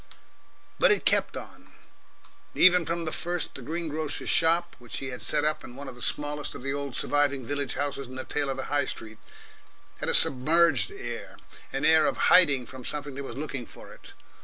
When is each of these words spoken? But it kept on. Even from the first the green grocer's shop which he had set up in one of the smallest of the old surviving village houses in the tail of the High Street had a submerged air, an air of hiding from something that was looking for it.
But 0.79 0.91
it 0.91 1.05
kept 1.05 1.37
on. 1.37 1.73
Even 2.55 2.87
from 2.87 3.05
the 3.05 3.11
first 3.11 3.53
the 3.53 3.61
green 3.61 3.87
grocer's 3.87 4.31
shop 4.31 4.75
which 4.79 4.97
he 4.97 5.09
had 5.11 5.21
set 5.21 5.45
up 5.45 5.63
in 5.63 5.75
one 5.75 5.87
of 5.87 5.93
the 5.93 6.01
smallest 6.01 6.55
of 6.55 6.63
the 6.63 6.73
old 6.73 6.95
surviving 6.95 7.45
village 7.45 7.75
houses 7.75 8.07
in 8.07 8.15
the 8.15 8.23
tail 8.23 8.49
of 8.49 8.57
the 8.57 8.63
High 8.73 8.85
Street 8.87 9.19
had 9.97 10.09
a 10.09 10.15
submerged 10.15 10.89
air, 10.89 11.37
an 11.71 11.85
air 11.85 12.07
of 12.07 12.17
hiding 12.33 12.65
from 12.65 12.83
something 12.83 13.13
that 13.13 13.23
was 13.23 13.37
looking 13.37 13.67
for 13.67 13.93
it. 13.93 14.13